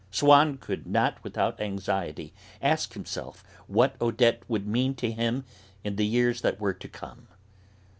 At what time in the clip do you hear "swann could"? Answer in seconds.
0.09-0.87